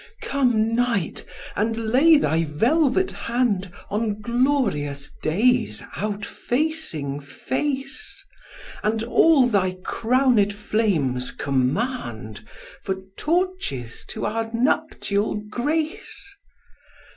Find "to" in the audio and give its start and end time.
14.07-14.25